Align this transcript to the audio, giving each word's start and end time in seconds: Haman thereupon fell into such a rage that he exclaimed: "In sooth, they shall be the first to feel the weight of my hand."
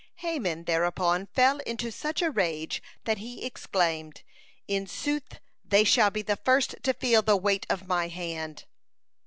Haman 0.15 0.63
thereupon 0.63 1.27
fell 1.27 1.59
into 1.59 1.91
such 1.91 2.23
a 2.23 2.31
rage 2.31 2.81
that 3.03 3.19
he 3.19 3.45
exclaimed: 3.45 4.23
"In 4.67 4.87
sooth, 4.87 5.39
they 5.63 5.83
shall 5.83 6.09
be 6.09 6.23
the 6.23 6.37
first 6.37 6.73
to 6.81 6.93
feel 6.95 7.21
the 7.21 7.37
weight 7.37 7.67
of 7.69 7.87
my 7.87 8.07
hand." 8.07 8.65